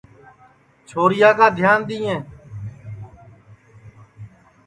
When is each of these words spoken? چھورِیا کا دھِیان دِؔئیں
چھورِیا 0.87 1.29
کا 1.37 1.47
دھِیان 1.57 1.79
دِؔئیں 1.87 2.19